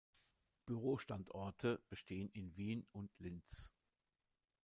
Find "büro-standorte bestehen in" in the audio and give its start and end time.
0.65-2.57